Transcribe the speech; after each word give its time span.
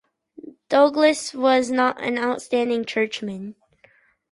Douglas 0.67 1.31
was 1.31 1.69
not 1.69 2.01
an 2.03 2.17
outstanding 2.17 2.85
churchman. 2.85 3.53